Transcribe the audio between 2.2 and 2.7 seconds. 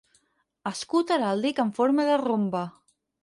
rombe.